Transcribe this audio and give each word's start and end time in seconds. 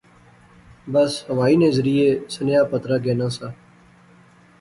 بس 0.93 1.11
ہوائی 1.29 1.55
نے 1.61 1.69
ذریعے 1.77 2.07
سنیاہ 2.33 2.69
پترا 2.71 2.97
گینا 3.03 3.27
سا 3.37 3.47